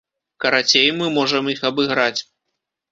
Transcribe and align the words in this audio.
Карацей, 0.45 0.89
мы 1.03 1.11
можам 1.21 1.53
іх 1.55 1.61
абыграць. 1.73 2.21